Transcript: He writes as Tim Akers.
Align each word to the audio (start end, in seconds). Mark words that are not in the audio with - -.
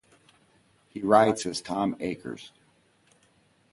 He 0.89 0.99
writes 1.01 1.45
as 1.45 1.61
Tim 1.61 1.95
Akers. 1.99 2.51